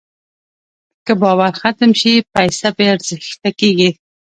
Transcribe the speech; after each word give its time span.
که 1.05 1.13
باور 1.21 1.51
ختم 1.61 1.91
شي، 2.01 2.13
پیسه 2.33 2.67
بېارزښته 2.77 3.49
کېږي. 3.59 3.89